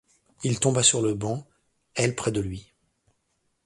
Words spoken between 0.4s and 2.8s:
Il tomba sur le banc, elle près de lui.